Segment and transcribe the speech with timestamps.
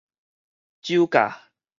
[0.81, 1.31] 酒駕